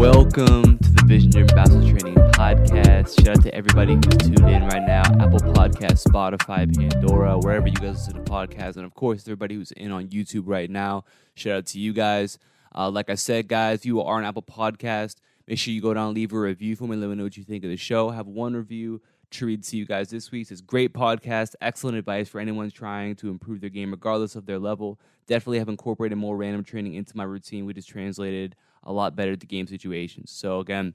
[0.00, 3.22] Welcome to the Vision Driven Basketball Training Podcast.
[3.22, 7.74] Shout out to everybody who's tuned in right now Apple Podcast, Spotify, Pandora, wherever you
[7.74, 8.76] guys listen to podcasts.
[8.76, 11.04] And of course, everybody who's in on YouTube right now.
[11.34, 12.38] Shout out to you guys.
[12.74, 15.92] Uh, like I said, guys, if you are on Apple Podcast, make sure you go
[15.92, 16.96] down leave a review for me.
[16.96, 18.08] Let me know what you think of the show.
[18.08, 20.50] Have one review to read to you guys this week.
[20.50, 24.58] It's great podcast, excellent advice for anyone trying to improve their game, regardless of their
[24.58, 24.98] level.
[25.26, 29.32] Definitely have incorporated more random training into my routine, which is translated a lot better
[29.32, 30.30] at the game situations.
[30.30, 30.94] So again,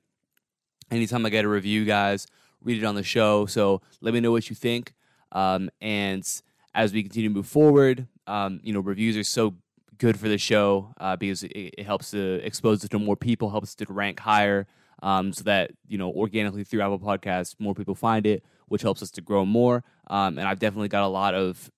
[0.92, 2.28] anytime I get a review, guys,
[2.62, 3.46] read it on the show.
[3.46, 4.94] So let me know what you think.
[5.32, 6.28] Um, and
[6.74, 9.56] as we continue to move forward, um, you know, reviews are so
[9.98, 13.50] good for the show uh, because it, it, helps to expose it to more people,
[13.50, 14.68] helps to rank higher,
[15.04, 19.02] um, so that you know organically through Apple Podcasts, more people find it, which helps
[19.02, 19.84] us to grow more.
[20.08, 21.70] Um, and I've definitely got a lot of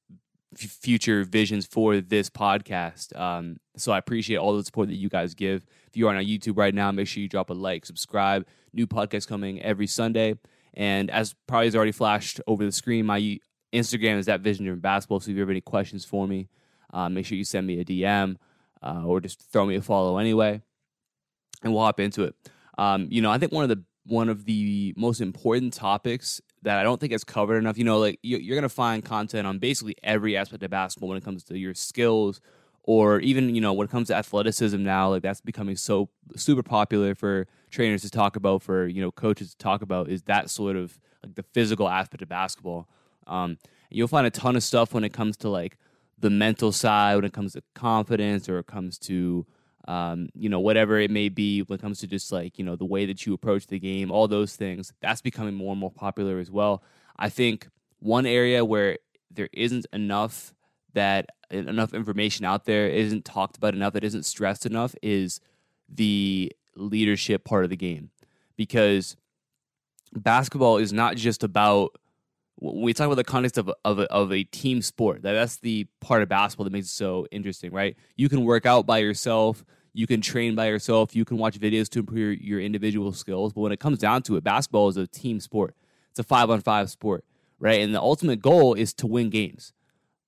[0.56, 3.18] future visions for this podcast.
[3.20, 5.66] Um, so I appreciate all the support that you guys give.
[5.88, 8.46] If you are on YouTube right now, make sure you drop a like, subscribe.
[8.74, 10.36] New podcast coming every Sunday.
[10.74, 13.40] And as probably has already flashed over the screen, my
[13.74, 15.20] Instagram is at Vision Driven Basketball.
[15.20, 16.50] So if you have any questions for me,
[16.94, 18.38] uh, make sure you send me a DM
[18.82, 20.62] uh, or just throw me a follow anyway,
[21.64, 22.36] and we'll hop into it.
[22.78, 26.80] Um, you know, I think one of the one of the most important topics that
[26.80, 27.78] I don't think is covered enough.
[27.78, 31.18] You know, like you're going to find content on basically every aspect of basketball when
[31.18, 32.42] it comes to your skills,
[32.84, 35.10] or even you know when it comes to athleticism now.
[35.12, 39.52] Like that's becoming so super popular for trainers to talk about, for you know coaches
[39.52, 40.10] to talk about.
[40.10, 42.90] Is that sort of like the physical aspect of basketball?
[43.28, 43.58] Um,
[43.90, 45.78] you'll find a ton of stuff when it comes to like
[46.20, 49.46] the mental side, when it comes to confidence, or it comes to
[49.88, 52.76] um, you know, whatever it may be when it comes to just like, you know,
[52.76, 55.92] the way that you approach the game, all those things, that's becoming more and more
[55.92, 56.84] popular as well.
[57.18, 57.68] I think
[58.00, 58.98] one area where
[59.32, 60.54] there isn't enough
[60.94, 65.40] that enough information out there isn't talked about enough, that isn't stressed enough is
[65.88, 68.10] the leadership part of the game.
[68.58, 69.16] Because
[70.14, 71.96] basketball is not just about
[72.60, 75.58] when we talk about the context of, of, a, of a team sport, that that's
[75.58, 77.96] the part of basketball that makes it so interesting, right?
[78.16, 79.64] You can work out by yourself,
[79.98, 81.16] you can train by yourself.
[81.16, 83.52] You can watch videos to improve your, your individual skills.
[83.52, 85.74] But when it comes down to it, basketball is a team sport.
[86.12, 87.26] It's a five on five sport,
[87.60, 87.82] right?
[87.82, 89.74] And the ultimate goal is to win games.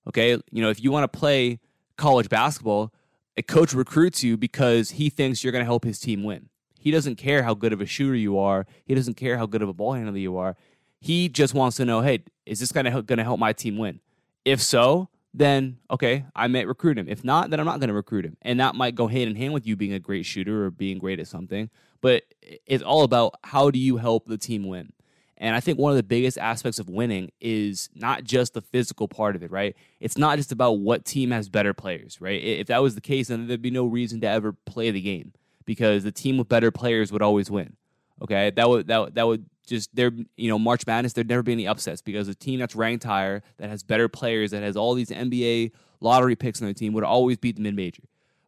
[0.08, 1.60] Okay, you know if you want to play
[1.96, 2.92] college basketball,
[3.36, 6.48] a coach recruits you because he thinks you're going to help his team win.
[6.76, 8.66] He doesn't care how good of a shooter you are.
[8.84, 10.56] He doesn't care how good of a ball handler you are.
[11.00, 13.78] He just wants to know, hey, is this going to going to help my team
[13.78, 14.00] win?
[14.44, 17.08] If so, then okay, I might recruit him.
[17.08, 18.36] If not, then I'm not going to recruit him.
[18.42, 20.98] And that might go hand in hand with you being a great shooter or being
[20.98, 21.70] great at something.
[22.00, 24.92] But it's all about how do you help the team win.
[25.36, 29.08] And I think one of the biggest aspects of winning is not just the physical
[29.08, 29.74] part of it, right?
[29.98, 32.42] It's not just about what team has better players, right?
[32.42, 35.32] If that was the case, then there'd be no reason to ever play the game
[35.64, 37.76] because the team with better players would always win.
[38.22, 41.52] Okay, that would that that would just there, you know, March Madness, there'd never be
[41.52, 44.94] any upsets because a team that's ranked higher, that has better players, that has all
[44.94, 45.70] these NBA
[46.00, 48.02] lottery picks on their team would always beat the mid major.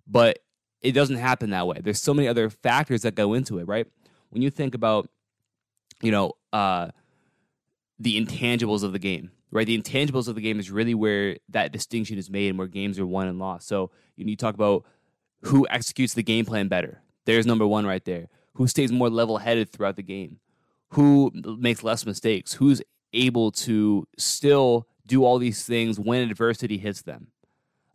[0.07, 0.41] But
[0.83, 1.79] it doesn't happen that way.
[1.81, 3.87] There's so many other factors that go into it, right?
[4.31, 5.09] When you think about,
[6.01, 6.89] you know, uh,
[8.01, 9.67] the intangibles of the game, right?
[9.67, 12.99] The intangibles of the game is really where that distinction is made and where games
[12.99, 13.69] are won and lost.
[13.69, 14.85] So you need to talk about
[15.43, 17.01] who executes the game plan better.
[17.27, 18.29] There's number one right there.
[18.55, 20.39] Who stays more level headed throughout the game?
[20.93, 22.83] Who makes less mistakes, who's
[23.13, 27.29] able to still do all these things when adversity hits them.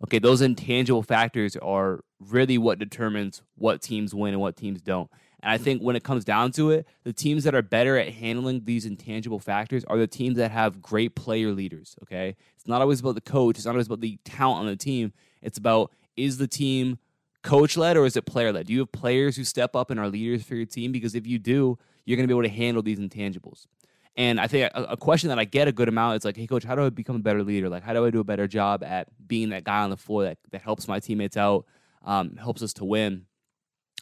[0.04, 5.10] Okay, those intangible factors are really what determines what teams win and what teams don't.
[5.42, 8.14] And I think when it comes down to it, the teams that are better at
[8.14, 11.96] handling these intangible factors are the teams that have great player leaders.
[12.04, 14.76] Okay, it's not always about the coach, it's not always about the talent on the
[14.76, 15.14] team.
[15.42, 16.98] It's about is the team
[17.44, 18.68] coach led or is it player led?
[18.68, 20.92] Do you have players who step up and are leaders for your team?
[20.92, 23.68] Because if you do, you're going to be able to handle these intangibles.
[24.16, 26.48] And I think a, a, question that I get a good amount is like, hey,
[26.48, 27.70] coach, how do I become a better leader?
[27.70, 30.24] Like, how do I do a better job at being that guy on the floor
[30.24, 31.66] that, that helps my teammates out,
[32.06, 33.26] um, helps us to win?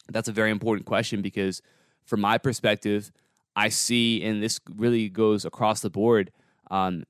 [0.08, 1.60] That's a very important question because,
[2.04, 3.10] from my perspective,
[3.56, 6.30] I see, and this really goes across the board,
[6.70, 7.04] um,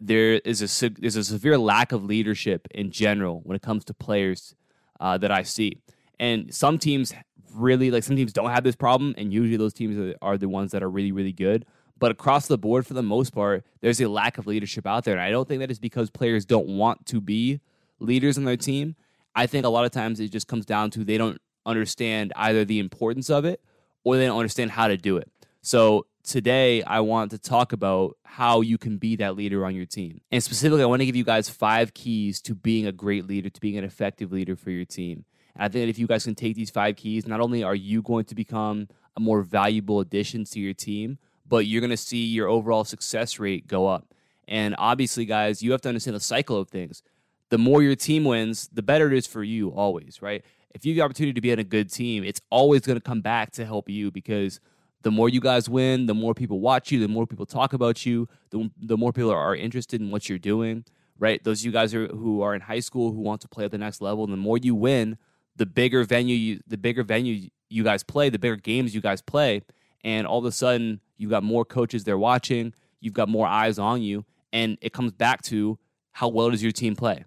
[0.00, 3.94] there is a there's a severe lack of leadership in general when it comes to
[3.94, 4.56] players
[4.98, 5.78] uh, that I see.
[6.18, 7.14] And some teams
[7.54, 10.72] really like some teams don't have this problem, and usually those teams are, the ones
[10.72, 11.64] that are really really good.
[11.98, 15.14] But across the board, for the most part, there's a lack of leadership out there,
[15.14, 17.60] and I don't think that is because players don't want to be
[18.00, 18.96] leaders in their team.
[19.34, 22.64] I think a lot of times it just comes down to they don't understand either
[22.64, 23.60] the importance of it
[24.04, 25.30] or they don't understand how to do it.
[25.62, 29.86] So today I want to talk about how you can be that leader on your
[29.86, 30.20] team.
[30.30, 33.48] And specifically, I want to give you guys five keys to being a great leader,
[33.48, 35.24] to being an effective leader for your team.
[35.54, 37.74] And I think that if you guys can take these five keys, not only are
[37.74, 41.96] you going to become a more valuable addition to your team, but you're going to
[41.96, 44.06] see your overall success rate go up.
[44.48, 47.02] And obviously, guys, you have to understand the cycle of things.
[47.50, 50.42] The more your team wins, the better it is for you always, right?
[50.70, 53.02] If you have the opportunity to be on a good team, it's always going to
[53.02, 54.58] come back to help you because
[55.02, 58.06] the more you guys win, the more people watch you, the more people talk about
[58.06, 60.84] you, the, the more people are interested in what you're doing,
[61.18, 61.42] right?
[61.44, 63.70] Those of you guys are, who are in high school who want to play at
[63.70, 65.18] the next level, the more you win,
[65.56, 69.20] the bigger venue you, the bigger venue you guys play, the bigger games you guys
[69.20, 69.62] play,
[70.04, 73.78] and all of a sudden you've got more coaches there watching, you've got more eyes
[73.78, 75.78] on you, and it comes back to
[76.12, 77.24] how well does your team play?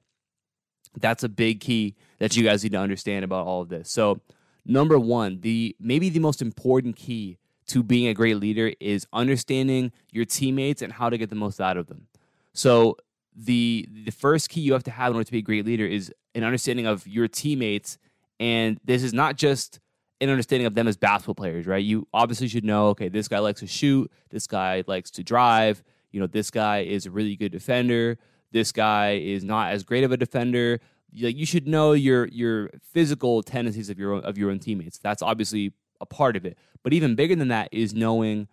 [1.00, 3.92] That's a big key that you guys need to understand about all of this.
[3.92, 4.22] So,
[4.66, 7.38] number one, the maybe the most important key
[7.68, 11.60] to being a great leader is understanding your teammates and how to get the most
[11.60, 12.08] out of them.
[12.54, 12.98] So,
[13.36, 15.86] the the first key you have to have in order to be a great leader
[15.86, 17.98] is an understanding of your teammates,
[18.40, 19.80] and this is not just
[20.22, 21.84] an understanding of them as basketball players, right?
[21.84, 25.84] You obviously should know, okay, this guy likes to shoot, this guy likes to drive,
[26.12, 28.18] you know, this guy is a really good defender,
[28.52, 30.80] this guy is not as great of a defender.
[31.18, 34.98] Like you should know your your physical tendencies of your own, of your own teammates.
[34.98, 36.58] That's obviously a part of it.
[36.84, 38.48] But even bigger than that is knowing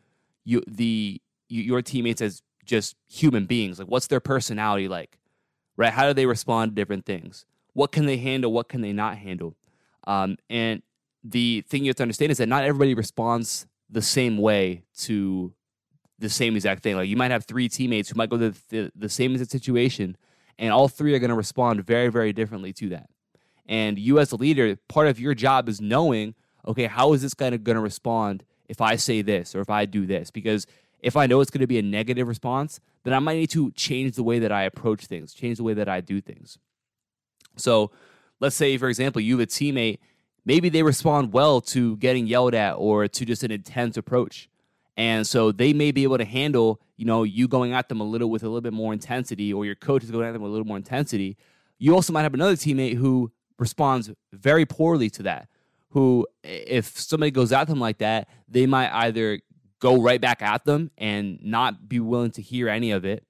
[0.44, 3.78] you the your teammates as just human beings.
[3.78, 5.18] Like what's their personality like?
[5.76, 5.92] Right?
[5.92, 7.46] How do they respond to different things?
[7.72, 8.52] What can they handle?
[8.52, 9.56] What can they not handle?
[10.06, 10.82] Um, and
[11.24, 15.52] the thing you have to understand is that not everybody responds the same way to
[16.18, 16.96] the same exact thing.
[16.96, 20.16] Like you might have three teammates who might go to the, the same exact situation,
[20.58, 23.08] and all three are going to respond very, very differently to that.
[23.66, 26.34] And you, as a leader, part of your job is knowing,
[26.66, 29.84] okay, how is this guy going to respond if I say this or if I
[29.86, 30.30] do this?
[30.30, 30.66] Because
[31.00, 33.70] if I know it's going to be a negative response, then I might need to
[33.72, 36.58] change the way that I approach things, change the way that I do things.
[37.56, 37.90] So
[38.42, 40.00] let's say, for example, you have a teammate,
[40.44, 44.48] maybe they respond well to getting yelled at or to just an intense approach.
[44.96, 48.04] And so they may be able to handle, you know, you going at them a
[48.04, 50.50] little with a little bit more intensity, or your coach is going at them with
[50.50, 51.38] a little more intensity.
[51.78, 55.48] You also might have another teammate who responds very poorly to that.
[55.90, 59.40] Who, if somebody goes at them like that, they might either
[59.78, 63.24] go right back at them and not be willing to hear any of it,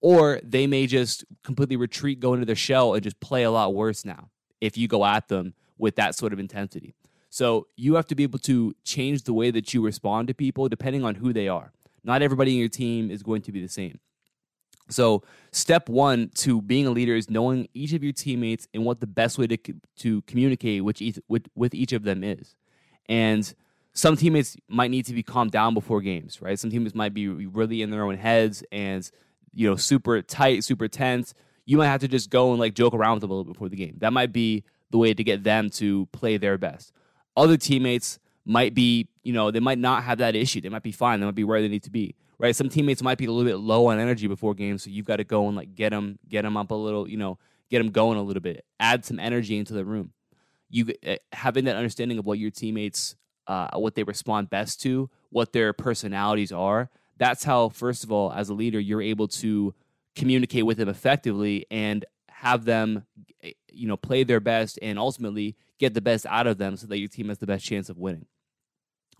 [0.00, 3.72] or they may just completely retreat, go into their shell, and just play a lot
[3.72, 4.30] worse now
[4.60, 6.94] if you go at them with that sort of intensity.
[7.28, 10.68] So you have to be able to change the way that you respond to people
[10.68, 11.72] depending on who they are.
[12.02, 13.98] Not everybody in your team is going to be the same.
[14.88, 19.00] So, step one to being a leader is knowing each of your teammates and what
[19.00, 19.58] the best way to,
[19.96, 22.54] to communicate with each, with, with each of them is.
[23.08, 23.52] And
[23.92, 26.58] some teammates might need to be calmed down before games, right?
[26.58, 29.10] Some teammates might be really in their own heads and,
[29.52, 31.34] you know, super tight, super tense.
[31.66, 33.68] You might have to just go and like joke around with them a little before
[33.68, 33.96] the game.
[33.98, 36.92] That might be the way to get them to play their best.
[37.36, 40.60] Other teammates might be, you know, they might not have that issue.
[40.60, 41.20] They might be fine.
[41.20, 42.54] They might be where they need to be, right?
[42.54, 45.16] Some teammates might be a little bit low on energy before games, so you've got
[45.16, 47.38] to go and like get them, get them up a little, you know,
[47.68, 50.12] get them going a little bit, add some energy into the room.
[50.70, 53.16] You uh, having that understanding of what your teammates,
[53.48, 56.90] uh, what they respond best to, what their personalities are.
[57.18, 59.74] That's how, first of all, as a leader, you're able to
[60.16, 63.04] communicate with them effectively and have them,
[63.42, 66.86] eh, you know, play their best and ultimately get the best out of them so
[66.86, 68.26] that your team has the best chance of winning.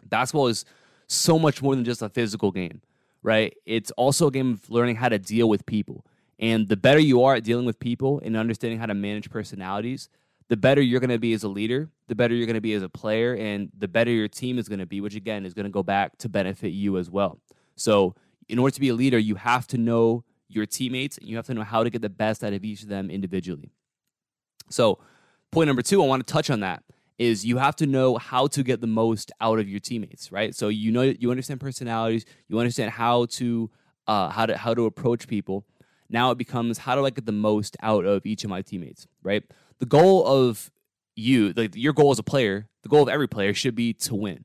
[0.05, 0.65] Basketball is
[1.07, 2.81] so much more than just a physical game,
[3.23, 3.55] right?
[3.65, 6.05] It's also a game of learning how to deal with people.
[6.39, 10.09] And the better you are at dealing with people and understanding how to manage personalities,
[10.49, 12.75] the better you're going to be as a leader, the better you're going to be
[12.75, 15.55] as a player, and the better your team is going to be, which again is
[15.55, 17.41] going to go back to benefit you as well.
[17.75, 18.15] So,
[18.49, 21.47] in order to be a leader, you have to know your teammates and you have
[21.47, 23.73] to know how to get the best out of each of them individually.
[24.71, 24.99] So,
[25.51, 26.83] point number two, I want to touch on that
[27.19, 30.55] is you have to know how to get the most out of your teammates, right?
[30.55, 33.71] So you know you understand personalities, you understand how to
[34.07, 35.65] uh, how to how to approach people.
[36.09, 39.07] Now it becomes how do I get the most out of each of my teammates,
[39.23, 39.43] right?
[39.79, 40.71] The goal of
[41.17, 44.15] you, like your goal as a player, the goal of every player should be to
[44.15, 44.45] win.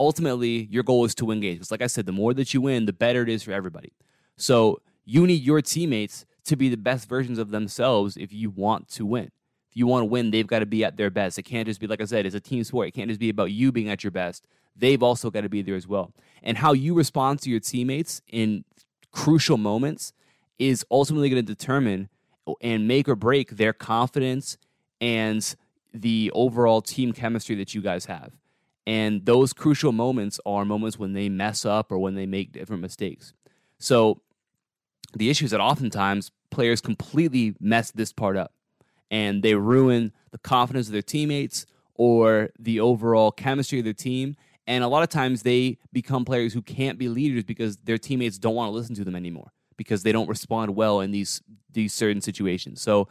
[0.00, 1.70] Ultimately, your goal is to win games.
[1.70, 3.92] Like I said, the more that you win, the better it is for everybody.
[4.36, 8.88] So you need your teammates to be the best versions of themselves if you want
[8.88, 9.30] to win
[9.70, 11.38] If you want to win, they've got to be at their best.
[11.38, 12.88] It can't just be, like I said, it's a team sport.
[12.88, 14.46] It can't just be about you being at your best.
[14.76, 16.12] They've also got to be there as well.
[16.42, 18.64] And how you respond to your teammates in
[19.10, 20.12] crucial moments
[20.58, 22.08] is ultimately going to determine
[22.60, 24.58] and make or break their confidence
[25.00, 25.56] and
[25.92, 28.32] the overall team chemistry that you guys have.
[28.86, 32.82] And those crucial moments are moments when they mess up or when they make different
[32.82, 33.32] mistakes.
[33.78, 34.20] So
[35.16, 38.52] the issue is that oftentimes players completely mess this part up
[39.10, 44.36] and they ruin the confidence of their teammates or the overall chemistry of their team.
[44.66, 48.38] And a lot of times they become players who can't be leaders because their teammates
[48.38, 51.42] don't want to listen to them anymore because they don't respond well in these
[51.72, 52.80] these certain situations.
[52.80, 53.08] So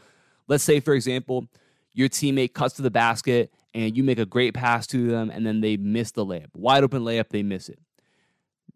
[0.47, 1.47] let's say for example,
[1.93, 5.45] your teammate cuts to the basket and you make a great pass to them and
[5.45, 6.47] then they miss the layup.
[6.53, 7.79] Wide open layup, they miss it.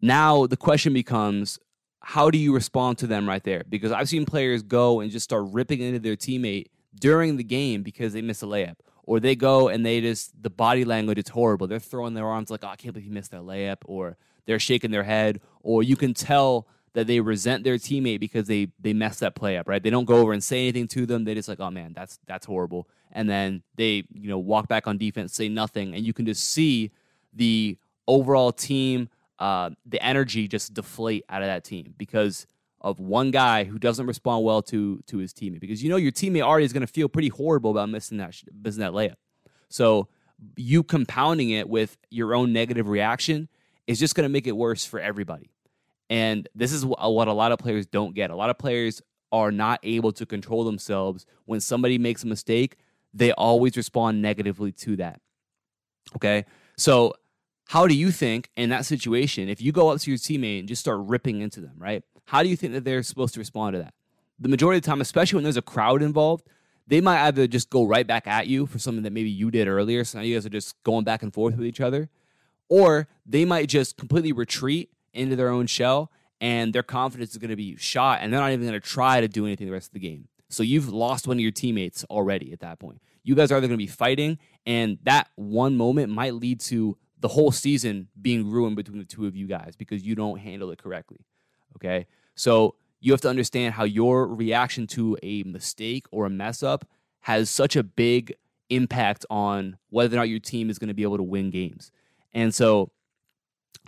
[0.00, 1.58] Now the question becomes
[2.00, 3.64] how do you respond to them right there?
[3.68, 6.66] Because I've seen players go and just start ripping into their teammate
[6.98, 8.76] during the game because they miss a layup.
[9.04, 11.66] Or they go and they just, the body language is horrible.
[11.66, 13.78] They're throwing their arms like, oh, I can't believe you missed that layup.
[13.86, 15.40] Or they're shaking their head.
[15.62, 19.56] Or you can tell that they resent their teammate because they they messed that play
[19.56, 19.82] up, right?
[19.82, 21.24] They don't go over and say anything to them.
[21.24, 22.88] They just like, oh man, that's that's horrible.
[23.12, 26.44] And then they, you know, walk back on defense, say nothing, and you can just
[26.44, 26.90] see
[27.32, 32.46] the overall team, uh, the energy just deflate out of that team because
[32.80, 35.60] of one guy who doesn't respond well to to his teammate.
[35.60, 38.34] Because you know your teammate already is going to feel pretty horrible about missing that
[38.62, 39.16] missing that layup.
[39.68, 40.08] So
[40.56, 43.48] you compounding it with your own negative reaction
[43.86, 45.50] is just going to make it worse for everybody.
[46.10, 48.30] And this is what a lot of players don't get.
[48.30, 51.26] A lot of players are not able to control themselves.
[51.44, 52.76] When somebody makes a mistake,
[53.12, 55.20] they always respond negatively to that.
[56.16, 56.46] Okay.
[56.76, 57.14] So,
[57.68, 60.68] how do you think in that situation, if you go up to your teammate and
[60.68, 62.02] just start ripping into them, right?
[62.24, 63.92] How do you think that they're supposed to respond to that?
[64.38, 66.46] The majority of the time, especially when there's a crowd involved,
[66.86, 69.68] they might either just go right back at you for something that maybe you did
[69.68, 70.02] earlier.
[70.04, 72.08] So now you guys are just going back and forth with each other.
[72.70, 76.10] Or they might just completely retreat into their own shell
[76.40, 79.20] and their confidence is going to be shot and they're not even going to try
[79.20, 80.28] to do anything the rest of the game.
[80.48, 83.02] So you've lost one of your teammates already at that point.
[83.24, 86.96] You guys are either going to be fighting and that one moment might lead to
[87.20, 90.70] the whole season being ruined between the two of you guys because you don't handle
[90.70, 91.18] it correctly.
[91.76, 92.06] Okay?
[92.34, 96.84] So you have to understand how your reaction to a mistake or a mess up
[97.20, 98.34] has such a big
[98.70, 101.90] impact on whether or not your team is going to be able to win games.
[102.32, 102.90] And so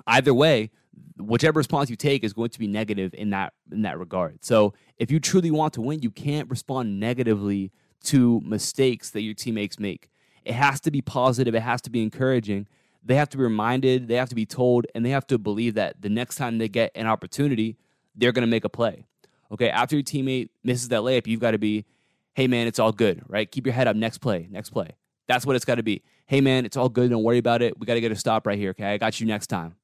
[0.06, 0.70] either way,
[1.16, 4.44] whichever response you take is going to be negative in that in that regard.
[4.44, 7.72] So if you truly want to win, you can't respond negatively
[8.04, 10.08] to mistakes that your teammates make.
[10.44, 12.66] It has to be positive, it has to be encouraging.
[13.04, 15.74] They have to be reminded, they have to be told, and they have to believe
[15.74, 17.76] that the next time they get an opportunity,
[18.14, 19.06] they're going to make a play.
[19.50, 21.86] Okay, after your teammate misses that layup, you've got to be,
[22.34, 23.50] hey man, it's all good, right?
[23.50, 24.90] Keep your head up, next play, next play.
[25.26, 26.02] That's what it's got to be.
[26.26, 27.78] Hey man, it's all good, don't worry about it.
[27.78, 28.92] We got to get a stop right here, okay?
[28.92, 29.76] I got you next time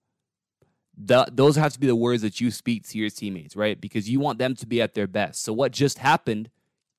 [0.97, 3.81] the, those have to be the words that you speak to your teammates, right?
[3.81, 5.43] Because you want them to be at their best.
[5.43, 6.51] So what just happened,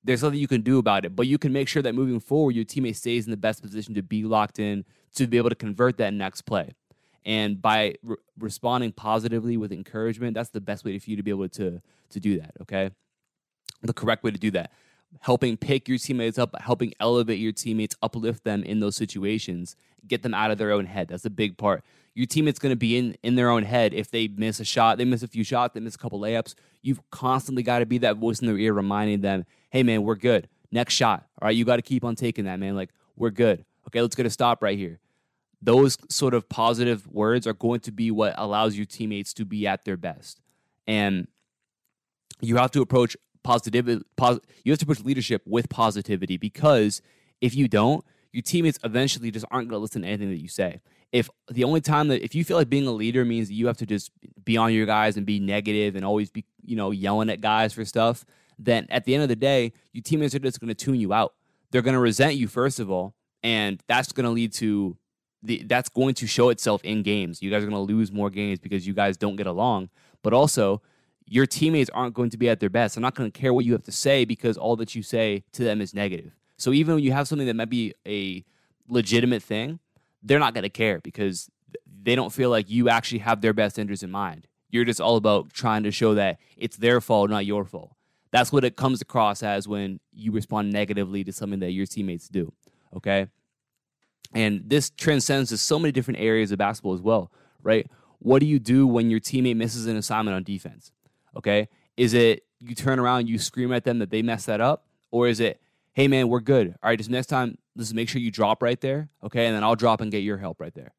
[0.03, 2.55] there's nothing you can do about it, but you can make sure that moving forward,
[2.55, 4.85] your teammate stays in the best position to be locked in
[5.17, 6.73] to be able to convert that next play.
[7.25, 11.31] And by re- responding positively with encouragement, that's the best way for you to be
[11.31, 12.53] able to to do that.
[12.61, 12.91] Okay,
[13.81, 14.71] the correct way to do that
[15.21, 19.75] helping pick your teammates up, helping elevate your teammates, uplift them in those situations,
[20.07, 21.07] get them out of their own head.
[21.07, 21.83] That's a big part.
[22.13, 24.97] Your teammate's going to be in in their own head if they miss a shot,
[24.97, 26.55] they miss a few shots, they miss a couple layups.
[26.81, 30.15] You've constantly got to be that voice in their ear, reminding them, "Hey, man, we're
[30.15, 30.47] good.
[30.71, 31.27] Next shot.
[31.41, 32.75] All right, you got to keep on taking that, man.
[32.75, 33.65] Like we're good.
[33.87, 34.99] Okay, let's get a stop right here."
[35.61, 39.65] Those sort of positive words are going to be what allows your teammates to be
[39.65, 40.39] at their best,
[40.85, 41.27] and
[42.41, 44.03] you have to approach positivity.
[44.15, 47.01] Pos- you have to push leadership with positivity because
[47.41, 50.47] if you don't, your teammates eventually just aren't going to listen to anything that you
[50.47, 50.81] say.
[51.11, 53.67] If the only time that if you feel like being a leader means that you
[53.67, 54.11] have to just
[54.43, 57.73] be on your guys and be negative and always be you know yelling at guys
[57.73, 58.25] for stuff,
[58.59, 61.13] then at the end of the day, your teammates are just going to tune you
[61.13, 61.33] out.
[61.71, 64.97] They're going to resent you first of all, and that's going to lead to
[65.43, 67.41] the, that's going to show itself in games.
[67.41, 69.89] You guys are going to lose more games because you guys don't get along.
[70.23, 70.81] But also,
[71.25, 72.95] your teammates aren't going to be at their best.
[72.95, 75.43] They're not going to care what you have to say because all that you say
[75.53, 76.35] to them is negative.
[76.57, 78.43] So even when you have something that might be a
[78.87, 79.79] legitimate thing,
[80.23, 81.49] they're not going to care because
[82.01, 84.47] they don't feel like you actually have their best interest in mind.
[84.69, 87.91] You're just all about trying to show that it's their fault, not your fault.
[88.31, 92.27] That's what it comes across as when you respond negatively to something that your teammates
[92.27, 92.51] do.
[92.95, 93.27] Okay.
[94.33, 97.31] And this transcends to so many different areas of basketball as well,
[97.63, 97.89] right?
[98.19, 100.91] What do you do when your teammate misses an assignment on defense?
[101.35, 101.69] Okay.
[101.95, 104.85] Is it you turn around, you scream at them that they messed that up?
[105.11, 105.61] Or is it,
[105.93, 106.75] hey man, we're good.
[106.83, 109.09] All right, just next time, just make sure you drop right there.
[109.23, 109.45] Okay.
[109.45, 110.93] And then I'll drop and get your help right there.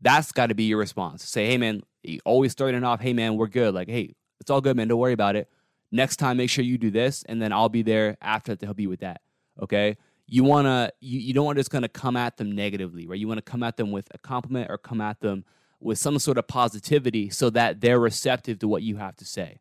[0.00, 1.22] That's got to be your response.
[1.24, 1.82] Say, hey man,
[2.24, 3.74] always starting off, hey man, we're good.
[3.74, 4.88] Like, hey, it's all good, man.
[4.88, 5.48] Don't worry about it.
[5.92, 8.80] Next time, make sure you do this, and then I'll be there after to help
[8.80, 9.20] you with that.
[9.62, 9.98] Okay.
[10.32, 13.18] You wanna you, you don't want to just kind of come at them negatively, right?
[13.18, 15.44] You want to come at them with a compliment or come at them
[15.78, 19.58] with some sort of positivity so that they're receptive to what you have to say.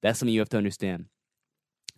[0.00, 1.06] That's something you have to understand.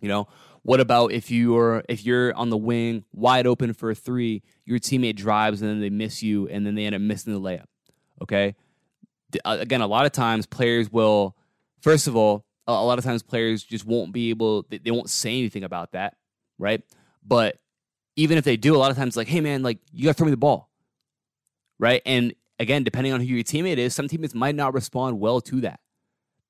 [0.01, 0.27] You know,
[0.63, 4.79] What about if you're if you're on the wing wide open for a three, your
[4.79, 7.65] teammate drives and then they miss you and then they end up missing the layup.
[8.23, 8.55] Okay,
[9.45, 11.35] uh, again, a lot of times players will,
[11.79, 15.37] first of all, a lot of times players just won't be able, they won't say
[15.37, 16.15] anything about that,
[16.57, 16.81] right?
[17.23, 17.57] But
[18.15, 20.13] even if they do, a lot of times, like, hey man, like you got to
[20.15, 20.69] throw me the ball,
[21.79, 22.01] right?
[22.05, 25.61] And again, depending on who your teammate is, some teammates might not respond well to
[25.61, 25.79] that.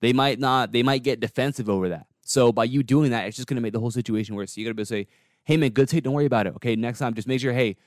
[0.01, 2.07] They might not, they might get defensive over that.
[2.21, 4.53] So by you doing that, it's just to make the whole situation worse.
[4.53, 5.07] So you got to be say,
[5.43, 6.55] hey man, good take, don't worry about it.
[6.55, 7.77] Okay, next time, just make sure, hey,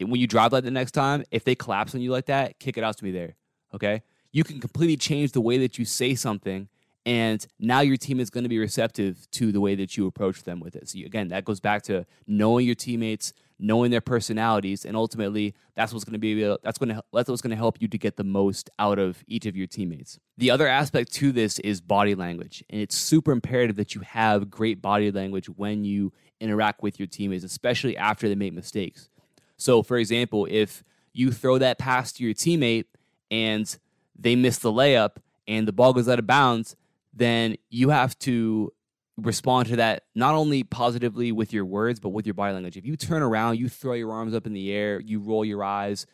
[0.00, 2.76] when you drive like the next time, if they collapse on you like that, kick
[2.76, 3.36] it out to me there.
[3.74, 6.68] Okay, you can completely change the way that you say something
[7.06, 10.42] and now your team is going to be receptive to the way that you approach
[10.42, 10.88] them with it.
[10.88, 15.54] So you, again, that goes back to knowing your teammates, knowing their personalities, and ultimately
[15.76, 17.96] that's what's going to be that's going to that's what's going to help you to
[17.96, 20.18] get the most out of each of your teammates.
[20.36, 24.50] The other aspect to this is body language, and it's super imperative that you have
[24.50, 29.08] great body language when you interact with your teammates, especially after they make mistakes.
[29.56, 30.82] So, for example, if
[31.12, 32.86] you throw that pass to your teammate
[33.30, 33.78] and
[34.18, 36.74] they miss the layup and the ball goes out of bounds
[37.16, 38.72] then you have to
[39.16, 42.76] respond to that not only positively with your words, but with your body language.
[42.76, 45.64] If you turn around, you throw your arms up in the air, you roll your
[45.64, 46.06] eyes,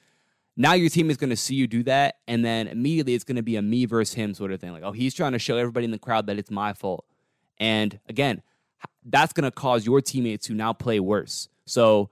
[0.56, 2.16] now your team is going to see you do that.
[2.28, 4.72] And then immediately it's going to be a me versus him sort of thing.
[4.72, 7.04] Like, oh, he's trying to show everybody in the crowd that it's my fault.
[7.58, 8.42] And again,
[9.04, 11.48] that's going to cause your teammates to now play worse.
[11.66, 12.10] So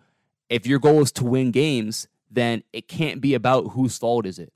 [0.49, 4.39] if your goal is to win games, then it can't be about whose fault is
[4.39, 4.53] it.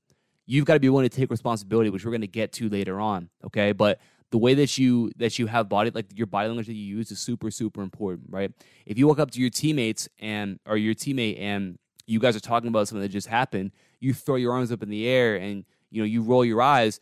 [0.47, 3.01] You've got to be willing to take responsibility, which we're going to get to later
[3.01, 3.31] on.
[3.45, 3.73] Okay.
[3.73, 3.99] But
[4.31, 7.11] the way that you that you have body like your body language that you use
[7.11, 8.53] is super super important right?
[8.87, 12.41] If you walk up to your teammates and or your teammate and you guys are
[12.41, 15.65] talking about something that just happened you throw your arms up in the air and
[15.91, 17.01] you know you roll your eyes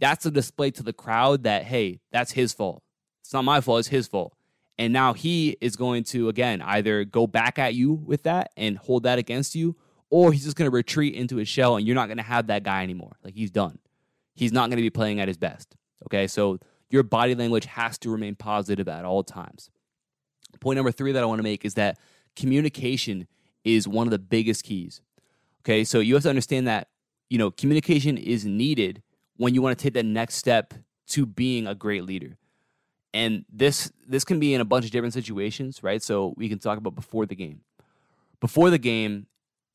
[0.00, 2.82] that's a display to the crowd that hey that's his fault.
[3.20, 4.34] It's not my fault it's his fault.
[4.78, 8.78] And now he is going to again either go back at you with that and
[8.78, 9.76] hold that against you
[10.08, 12.46] or he's just going to retreat into his shell and you're not going to have
[12.46, 13.16] that guy anymore.
[13.22, 13.78] Like he's done.
[14.34, 16.26] He's not going to be playing at his best okay?
[16.26, 16.58] So
[16.90, 19.70] your body language has to remain positive at all times.
[20.60, 21.98] Point number three that I want to make is that
[22.36, 23.26] communication
[23.64, 25.00] is one of the biggest keys.
[25.62, 26.88] Okay, so you have to understand that
[27.28, 29.02] you know communication is needed
[29.36, 30.74] when you want to take that next step
[31.08, 32.36] to being a great leader.
[33.14, 36.02] And this this can be in a bunch of different situations, right?
[36.02, 37.60] So we can talk about before the game.
[38.40, 39.26] Before the game,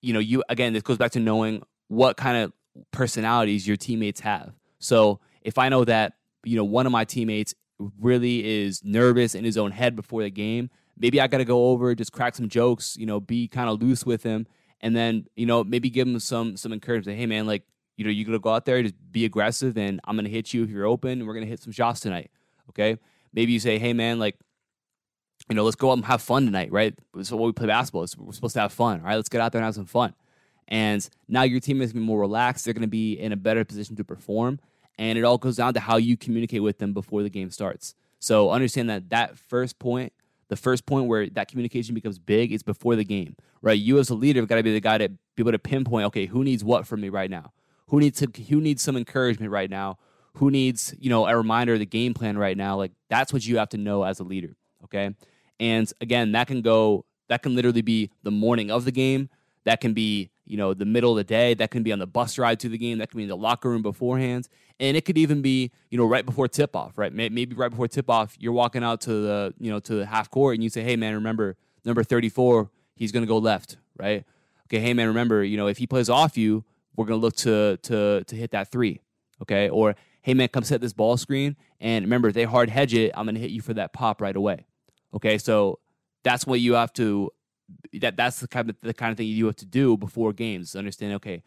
[0.02, 2.54] you know, you again, this goes back to knowing what kind of
[2.92, 4.54] personalities your teammates have.
[4.80, 6.14] So if I know that
[6.46, 7.54] you know, one of my teammates
[8.00, 11.70] really is nervous in his own head before the game, maybe I got to go
[11.70, 14.48] over, just crack some jokes, you know, be kind of loose with him,
[14.82, 17.18] and then you know maybe give him some some encouragement.
[17.18, 17.64] Hey man, like
[17.98, 20.64] you know you gonna go out there, just be aggressive, and I'm gonna hit you
[20.64, 21.12] if you're open.
[21.12, 22.32] And we're gonna hit some shots tonight.
[22.70, 22.98] Okay,
[23.34, 24.36] maybe you say, hey man, like
[25.50, 26.98] you know, let's go out and have fun tonight, right?
[27.22, 29.00] So when we play basketball, we're supposed to have fun.
[29.02, 30.14] All right, let's get out there and have some fun.
[30.68, 32.66] And now your team is gonna be more relaxed.
[32.66, 34.60] They're gonna be in a better position to perform
[34.98, 37.96] and it all goes down to how you communicate with them before the game starts.
[38.20, 40.14] So understand that that first point,
[40.48, 43.78] the first point where that communication becomes big is before the game, right?
[43.78, 46.06] You as a leader have got to be the guy to be able to pinpoint,
[46.08, 47.52] okay, who needs what from me right now?
[47.88, 49.98] Who needs to, who needs some encouragement right now?
[50.36, 52.78] Who needs, you know, a reminder of the game plan right now?
[52.78, 54.56] Like that's what you have to know as a leader,
[54.86, 55.16] okay?
[55.60, 59.30] And again, that can go, that can literally be the morning of the game.
[59.64, 61.54] That can be, you know, the middle of the day.
[61.54, 62.98] That can be on the bus ride to the game.
[63.00, 64.48] That can be in the locker room beforehand
[64.80, 67.14] and it could even be you know right before tip off, right?
[67.14, 70.30] Maybe right before tip off, you're walking out to the you know to the half
[70.30, 74.26] court and you say, hey man, remember number 34, he's gonna go left, right?
[74.68, 76.64] Okay, hey man, remember you know if he plays off you,
[76.96, 79.02] we're gonna look to to to hit that three,
[79.42, 79.70] okay?
[79.70, 83.12] Or hey man, come set this ball screen and remember if they hard hedge it,
[83.16, 84.66] I'm gonna hit you for that pop right away,
[85.14, 85.38] okay?
[85.38, 85.80] So
[86.24, 87.32] that's what you have to
[87.94, 90.76] that that's the kind of the kind of thing you have to do before games.
[90.76, 91.44] Understand, okay,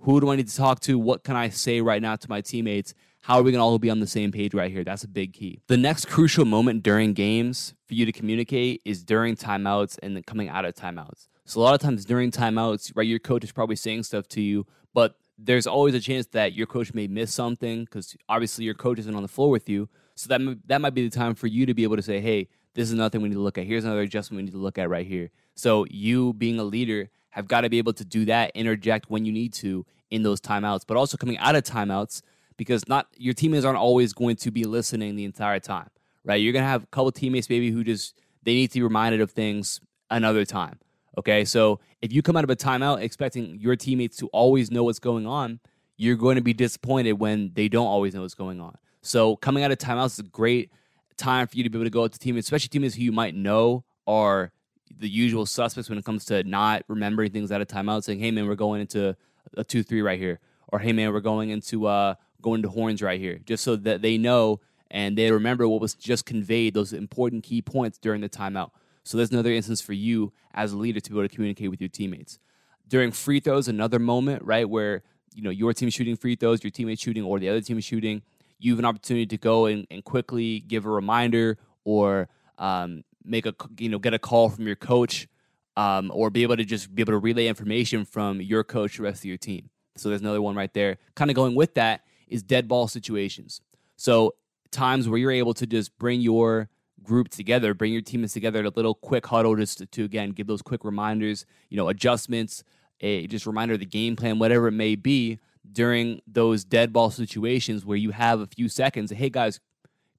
[0.00, 0.98] who do I need to talk to?
[0.98, 2.94] What can I say right now to my teammates?
[3.22, 4.82] How are we going to all be on the same page right here?
[4.82, 5.60] That's a big key.
[5.68, 10.24] The next crucial moment during games for you to communicate is during timeouts and then
[10.24, 11.28] coming out of timeouts.
[11.44, 14.40] So a lot of times during timeouts, right, your coach is probably saying stuff to
[14.40, 18.74] you, but there's always a chance that your coach may miss something because obviously your
[18.74, 19.88] coach isn't on the floor with you.
[20.14, 22.48] So that that might be the time for you to be able to say, "Hey,
[22.74, 23.66] this is another thing we need to look at.
[23.66, 27.10] Here's another adjustment we need to look at right here." So you being a leader
[27.30, 30.40] have got to be able to do that, interject when you need to in those
[30.40, 32.22] timeouts, but also coming out of timeouts
[32.56, 35.88] because not your teammates aren't always going to be listening the entire time,
[36.24, 36.36] right?
[36.36, 39.30] You're gonna have a couple teammates maybe who just they need to be reminded of
[39.30, 40.78] things another time.
[41.18, 44.84] Okay, so if you come out of a timeout expecting your teammates to always know
[44.84, 45.60] what's going on,
[45.96, 48.76] you're going to be disappointed when they don't always know what's going on.
[49.02, 50.70] So coming out of timeouts is a great
[51.16, 53.12] time for you to be able to go out to teammates, especially teammates who you
[53.12, 54.52] might know are
[54.98, 58.30] the usual suspects when it comes to not remembering things at a timeout, saying, "Hey
[58.30, 59.16] man, we're going into
[59.56, 63.02] a two three right here," or "Hey man, we're going into uh going to horns
[63.02, 64.60] right here," just so that they know
[64.92, 68.70] and they remember what was just conveyed, those important key points during the timeout.
[69.04, 71.80] So there's another instance for you as a leader to be able to communicate with
[71.80, 72.38] your teammates.
[72.86, 75.02] During free throws, another moment, right, where
[75.34, 77.84] you know your team shooting free throws, your teammate's shooting, or the other team is
[77.84, 78.22] shooting,
[78.58, 82.28] you have an opportunity to go and, and quickly give a reminder or
[82.58, 85.28] um, make a you know get a call from your coach
[85.76, 88.98] um, or be able to just be able to relay information from your coach to
[88.98, 89.70] the rest of your team.
[89.96, 90.98] So there's another one right there.
[91.14, 93.60] Kind of going with that is dead ball situations.
[93.96, 94.34] So
[94.70, 96.68] times where you're able to just bring your
[97.02, 100.30] group together, bring your teammates together at a little quick huddle just to, to again
[100.30, 102.64] give those quick reminders, you know, adjustments,
[103.00, 105.38] a just reminder of the game plan, whatever it may be
[105.70, 109.10] during those dead ball situations where you have a few seconds.
[109.10, 109.60] Hey guys,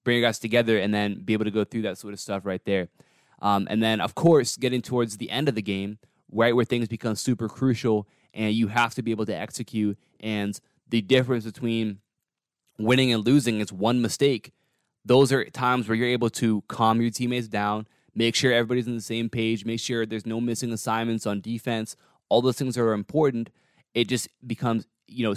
[0.04, 2.46] bring your guys together and then be able to go through that sort of stuff
[2.46, 2.90] right there.
[3.42, 5.98] Um, and then of course getting towards the end of the game,
[6.32, 10.60] right where things become super crucial and you have to be able to execute and
[10.90, 12.00] the difference between
[12.78, 14.52] winning and losing is one mistake.
[15.06, 18.96] Those are times where you're able to calm your teammates down, make sure everybody's on
[18.96, 21.96] the same page, make sure there's no missing assignments on defense.
[22.30, 23.50] All those things are important.
[23.94, 25.36] It just becomes, you know,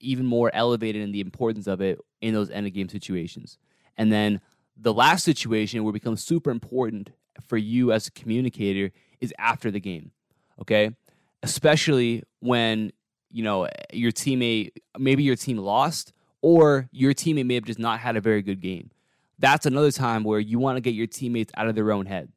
[0.00, 3.58] even more elevated in the importance of it in those end of game situations.
[3.96, 4.40] And then
[4.76, 7.10] the last situation where it becomes super important
[7.46, 10.10] for you as a communicator is after the game.
[10.60, 10.90] Okay?
[11.42, 12.92] Especially when,
[13.30, 18.00] you know, your teammate maybe your team lost or your teammate may have just not
[18.00, 18.90] had a very good game.
[19.38, 22.30] That's another time where you want to get your teammates out of their own head.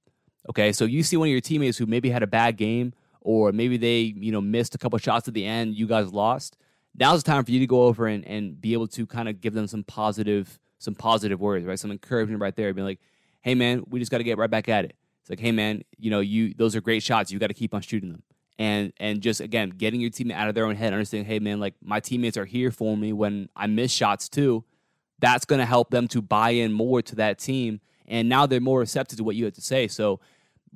[0.50, 3.52] Okay, so you see one of your teammates who maybe had a bad game, or
[3.52, 6.58] maybe they you know missed a couple shots at the end, you guys lost.
[6.96, 9.42] Now's the time for you to go over and, and be able to kind of
[9.42, 11.80] give them some positive some positive words, right?
[11.80, 13.00] Some encouragement right there, being like,
[13.42, 15.84] "Hey man, we just got to get right back at it." It's like, "Hey man,
[15.98, 17.32] you know you those are great shots.
[17.32, 18.24] You got to keep on shooting them."
[18.60, 21.60] and and just again getting your team out of their own head, understanding, hey man,
[21.60, 24.64] like my teammates are here for me when I miss shots too.
[25.20, 28.60] That's going to help them to buy in more to that team, and now they're
[28.60, 29.88] more receptive to what you have to say.
[29.88, 30.20] So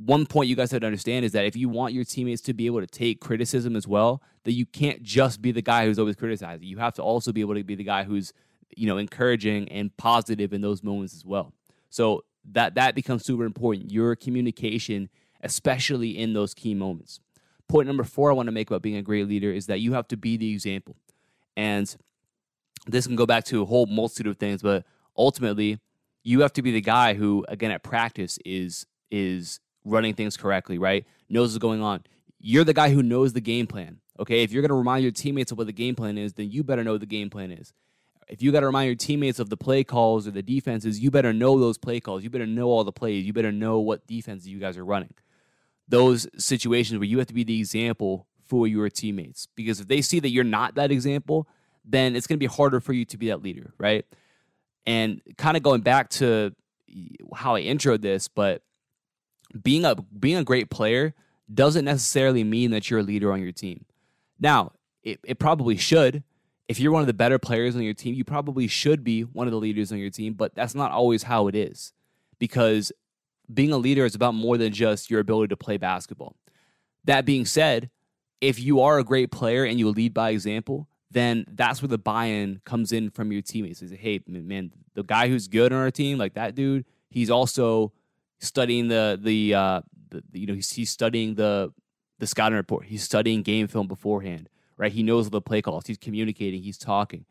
[0.03, 2.53] one point you guys have to understand is that if you want your teammates to
[2.53, 5.99] be able to take criticism as well, that you can't just be the guy who's
[5.99, 6.65] always criticizing.
[6.65, 8.33] You have to also be able to be the guy who's
[8.75, 11.53] you know encouraging and positive in those moments as well.
[11.89, 13.91] So that that becomes super important.
[13.91, 15.09] Your communication,
[15.41, 17.19] especially in those key moments
[17.71, 19.93] point number four I want to make about being a great leader is that you
[19.93, 20.97] have to be the example.
[21.55, 21.95] And
[22.85, 24.85] this can go back to a whole multitude of things, but
[25.17, 25.79] ultimately,
[26.23, 30.77] you have to be the guy who, again, at practice is is running things correctly,
[30.77, 31.05] right?
[31.29, 32.03] Knows what's going on.
[32.39, 33.99] You're the guy who knows the game plan.
[34.19, 36.51] Okay, if you're going to remind your teammates of what the game plan is, then
[36.51, 37.73] you better know what the game plan is.
[38.31, 41.11] If you got to remind your teammates of the play calls or the defenses, you
[41.11, 42.23] better know those play calls.
[42.23, 43.25] You better know all the plays.
[43.25, 45.13] You better know what defenses you guys are running
[45.91, 49.47] those situations where you have to be the example for your teammates.
[49.55, 51.47] Because if they see that you're not that example,
[51.85, 54.05] then it's going to be harder for you to be that leader, right?
[54.87, 56.55] And kind of going back to
[57.35, 58.63] how I introed this, but
[59.61, 61.13] being a being a great player
[61.53, 63.85] doesn't necessarily mean that you're a leader on your team.
[64.39, 64.71] Now,
[65.03, 66.23] it, it probably should.
[66.67, 69.47] If you're one of the better players on your team, you probably should be one
[69.47, 71.93] of the leaders on your team, but that's not always how it is.
[72.39, 72.91] Because
[73.53, 76.35] being a leader is about more than just your ability to play basketball.
[77.03, 77.89] That being said,
[78.39, 81.97] if you are a great player and you lead by example, then that's where the
[81.97, 83.81] buy-in comes in from your teammates.
[83.81, 87.91] "Hey, man, the guy who's good on our team, like that dude, he's also
[88.39, 91.73] studying the the, uh, the you know he's, he's studying the
[92.19, 92.85] the scouting report.
[92.85, 94.47] He's studying game film beforehand,
[94.81, 94.91] right?
[94.91, 95.85] He knows the play calls.
[95.85, 96.63] He's communicating.
[96.63, 97.25] He's talking,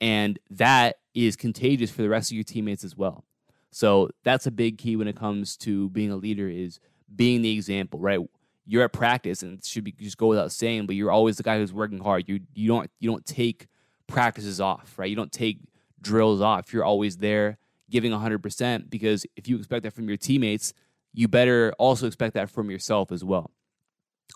[0.00, 3.24] and that is contagious for the rest of your teammates as well.
[3.70, 6.80] So that's a big key when it comes to being a leader is
[7.14, 8.20] being the example, right?
[8.66, 11.42] You're at practice and it should be just go without saying, but you're always the
[11.42, 12.24] guy who's working hard.
[12.26, 13.68] You you don't you don't take
[14.06, 15.10] practices off, right?
[15.10, 15.58] You don't take
[16.00, 16.72] drills off.
[16.72, 17.58] You're always there
[17.90, 20.72] giving 100% because if you expect that from your teammates,
[21.12, 23.50] you better also expect that from yourself as well.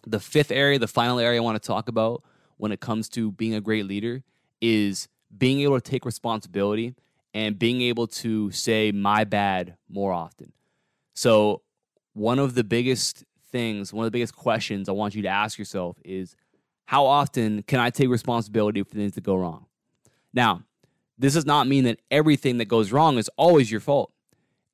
[0.06, 2.22] The fifth area, the final area I want to talk about
[2.58, 4.22] when it comes to being a great leader
[4.60, 6.94] is being able to take responsibility
[7.34, 10.52] and being able to say my bad more often.
[11.14, 11.62] So,
[12.14, 15.58] one of the biggest things, one of the biggest questions I want you to ask
[15.58, 16.36] yourself is
[16.86, 19.66] how often can I take responsibility for things that go wrong?
[20.32, 20.62] Now,
[21.18, 24.12] this does not mean that everything that goes wrong is always your fault.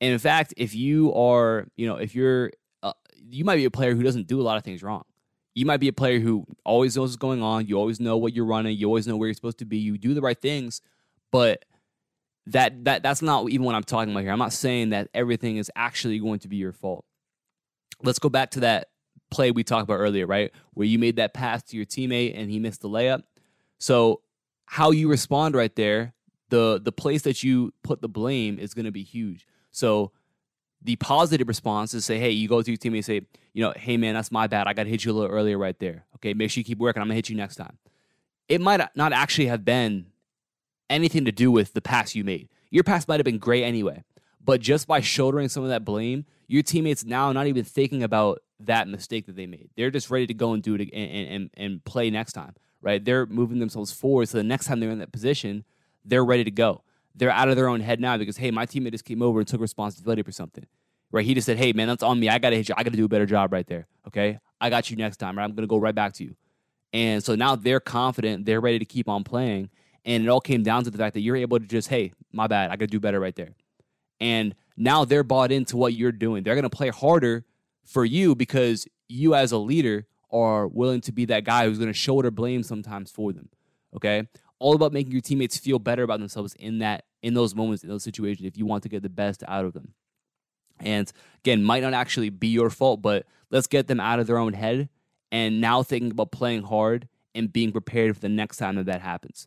[0.01, 3.71] And in fact, if you are, you know, if you're, uh, you might be a
[3.71, 5.05] player who doesn't do a lot of things wrong.
[5.55, 7.67] You might be a player who always knows what's going on.
[7.67, 8.77] You always know what you're running.
[8.77, 9.79] You always know where you're supposed to be.
[9.79, 10.81] You do the right things,
[11.31, 11.65] but
[12.47, 14.33] that that that's not even what I'm talking about here.
[14.33, 17.05] I'm not saying that everything is actually going to be your fault.
[18.03, 18.89] Let's go back to that
[19.31, 20.53] play we talked about earlier, right?
[20.75, 23.23] Where you made that pass to your teammate and he missed the layup.
[23.79, 24.21] So
[24.67, 26.15] how you respond right there,
[26.51, 29.47] the the place that you put the blame is going to be huge.
[29.71, 30.13] So
[30.85, 33.23] the positive response is say, hey, you go to your teammate and say,
[33.55, 34.67] you know, hey man, that's my bad.
[34.67, 36.05] I got to hit you a little earlier right there.
[36.17, 37.01] Okay, make sure you keep working.
[37.01, 37.79] I'm gonna hit you next time.
[38.49, 40.07] It might not actually have been
[40.91, 42.49] anything to do with the pass you made.
[42.71, 44.05] Your pass might have been great anyway,
[44.45, 48.41] but just by shouldering some of that blame, your teammates now not even thinking about
[48.61, 49.71] that mistake that they made.
[49.77, 53.03] They're just ready to go and do it and, and, and play next time, right?
[53.03, 55.65] They're moving themselves forward so the next time they're in that position,
[56.05, 56.83] they're ready to go.
[57.15, 59.49] They're out of their own head now because, hey, my teammate just came over and
[59.49, 60.67] took responsibility for something,
[61.13, 61.25] right?
[61.25, 62.29] He just said, hey, man, that's on me.
[62.29, 62.75] I got to hit you.
[62.77, 64.39] I got to do a better job right there, okay?
[64.61, 65.45] I got you next time, right?
[65.45, 66.35] I'm to go right back to you.
[66.93, 69.71] And so now they're confident, they're ready to keep on playing.
[70.05, 72.47] And it all came down to the fact that you're able to just, hey, my
[72.47, 73.51] bad, I got to do better right there.
[74.21, 76.43] And now they're bought into what you're doing.
[76.43, 77.45] They're to play harder
[77.85, 81.93] for you because you, as a leader, are willing to be that guy who's going
[81.93, 83.49] to shoulder blame sometimes for them.
[83.95, 84.27] Okay,
[84.59, 87.89] all about making your teammates feel better about themselves in that in those moments in
[87.89, 89.95] those situations if you want to get the best out of them.
[90.81, 94.39] And again, might not actually be your fault, but let's get them out of their
[94.39, 94.89] own head
[95.31, 99.01] and now thinking about playing hard and being prepared for the next time that that
[99.01, 99.47] happens.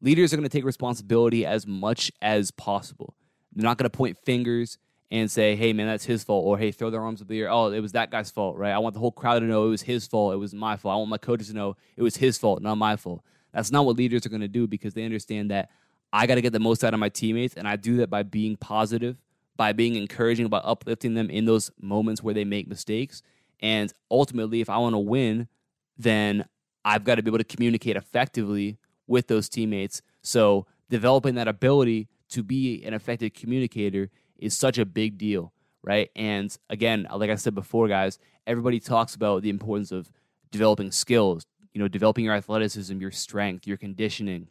[0.00, 3.14] Leaders are going to take responsibility as much as possible.
[3.54, 4.78] They're not going to point fingers
[5.10, 7.50] and say, hey, man, that's his fault, or hey, throw their arms up the air.
[7.50, 8.72] Oh, it was that guy's fault, right?
[8.72, 10.34] I want the whole crowd to know it was his fault.
[10.34, 10.94] It was my fault.
[10.94, 13.22] I want my coaches to know it was his fault, not my fault.
[13.56, 15.70] That's not what leaders are going to do because they understand that
[16.12, 18.22] I got to get the most out of my teammates, and I do that by
[18.22, 19.16] being positive,
[19.56, 23.22] by being encouraging, by uplifting them in those moments where they make mistakes,
[23.60, 25.48] and ultimately, if I want to win,
[25.96, 26.44] then
[26.84, 30.02] I've got to be able to communicate effectively with those teammates.
[30.20, 36.10] So, developing that ability to be an effective communicator is such a big deal, right?
[36.14, 40.10] And again, like I said before, guys, everybody talks about the importance of
[40.50, 44.48] developing skills, you know, developing your athleticism, your strength, your conditioning,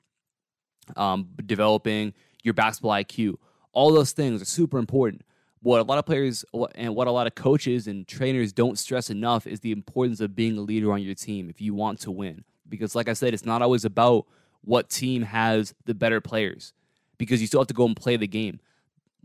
[0.96, 3.38] um, developing your basketball IQ.
[3.74, 5.24] All those things are super important
[5.66, 9.10] what a lot of players and what a lot of coaches and trainers don't stress
[9.10, 12.12] enough is the importance of being a leader on your team if you want to
[12.12, 12.44] win.
[12.70, 14.28] Because, like I said, it's not always about
[14.62, 16.74] what team has the better players,
[17.18, 18.60] because you still have to go and play the game.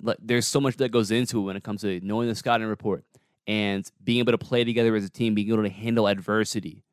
[0.01, 2.69] Like there's so much that goes into it when it comes to knowing the scouting
[2.69, 3.05] report
[3.47, 6.85] and being able to play together as a team, being able to handle adversity.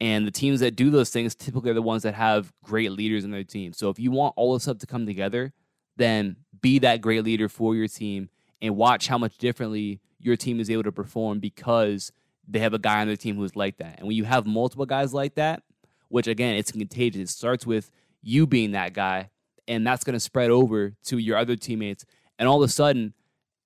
[0.00, 3.24] And the teams that do those things typically are the ones that have great leaders
[3.24, 3.72] in their team.
[3.72, 5.52] So if you want all this stuff to come together,
[5.96, 8.28] then be that great leader for your team
[8.62, 12.12] and watch how much differently your team is able to perform because
[12.46, 13.98] they have a guy on their team who's like that.
[13.98, 15.62] And when you have multiple guys like that,
[16.08, 17.30] which again, it's contagious.
[17.30, 17.90] It starts with
[18.22, 19.30] you being that guy,
[19.66, 22.04] and that's going to spread over to your other teammates.
[22.38, 23.14] And all of a sudden,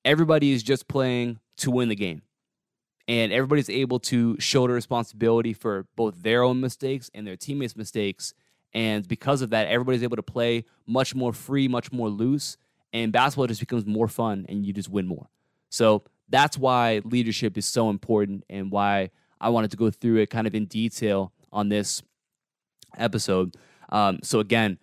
[0.04, 2.22] everybody is just playing to win the game.
[3.12, 8.32] And everybody's able to shoulder responsibility for both their own mistakes and their teammates' mistakes.
[8.72, 12.56] And because of that, everybody's able to play much more free, much more loose
[12.92, 15.28] and basketball just becomes more fun and you just win more.
[15.70, 20.30] So that's why leadership is so important and why I wanted to go through it
[20.30, 22.02] kind of in detail on this
[22.96, 23.56] episode.
[23.90, 24.78] Um, so, again,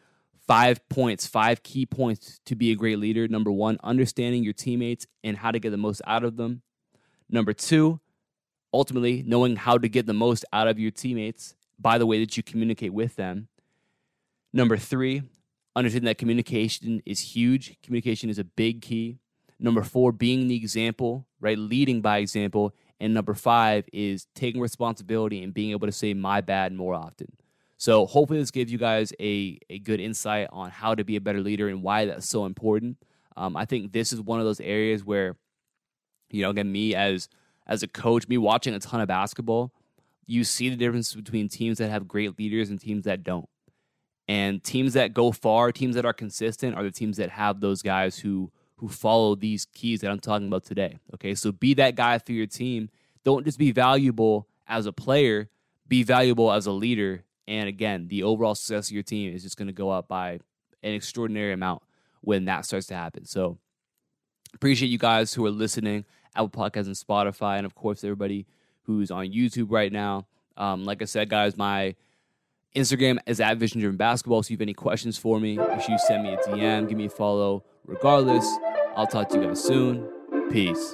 [0.48, 3.28] five points, five key points to be a great leader.
[3.28, 6.62] Number one, understanding your teammates and how to get the most out of them.
[7.30, 8.00] Number two,
[8.74, 12.38] ultimately, knowing how to get the most out of your teammates by the way that
[12.38, 13.48] you communicate with them.
[14.52, 15.24] Number three,
[15.76, 17.78] understanding that communication is huge.
[17.82, 19.20] Communication is a big key.
[19.60, 21.58] Number four, being the example, right?
[21.58, 22.74] Leading by example.
[23.00, 27.28] And number five is taking responsibility and being able to say my bad more often.
[27.78, 31.22] So hopefully this gives you guys a, a good insight on how to be a
[31.22, 32.98] better leader and why that's so important.
[33.38, 35.38] Um, I think this is one of those areas where,
[36.30, 37.30] you know, again, me as
[37.70, 39.72] as a coach, me watching a ton of basketball,
[40.26, 43.48] you see the difference between teams that have great leaders and teams that don't.
[44.28, 47.82] And teams that go far, teams that are consistent, are the teams that have those
[47.82, 51.00] guys who who follow these keys that I'm talking about today.
[51.16, 52.90] Okay, so be that guy for your team.
[53.26, 55.50] Don't just be valuable as a player,
[55.88, 57.26] be valuable as a leader.
[57.46, 60.40] And again, the overall success of your team is just going to go up by
[60.82, 61.84] an extraordinary amount
[62.22, 63.26] when that starts to happen.
[63.26, 63.58] So
[64.54, 68.46] appreciate you guys who are listening, Apple Podcasts and Spotify, and of course everybody
[68.84, 70.26] who's on YouTube right now.
[70.58, 71.96] Um, like I said, guys, my
[72.76, 74.44] Instagram is at Vision Driven Basketball.
[74.44, 76.88] So if you have any questions for me, make sure you send me a DM,
[76.88, 77.64] give me a follow.
[77.86, 78.48] Regardless,
[78.96, 80.08] I'll talk to you guys soon.
[80.52, 80.94] Peace.